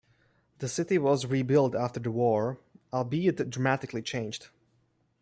The 0.57 0.67
city 0.67 0.97
was 0.97 1.27
rebuilt 1.27 1.75
after 1.75 1.99
the 1.99 2.09
war, 2.09 2.57
albeit 2.91 3.51
dramatically 3.51 4.01
changed. 4.01 4.47